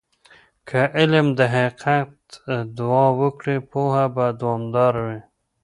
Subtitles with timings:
[0.67, 2.15] که علم د حقیقت
[2.77, 5.19] دعا وکړي، پوهه به دوامدار وي.